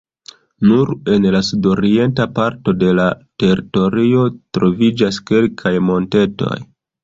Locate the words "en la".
1.15-1.41